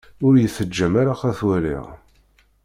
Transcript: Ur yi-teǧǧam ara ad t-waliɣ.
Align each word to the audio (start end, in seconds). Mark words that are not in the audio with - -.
Ur 0.25 0.33
yi-teǧǧam 0.37 0.93
ara 1.01 1.13
ad 1.29 1.35
t-waliɣ. 1.39 1.85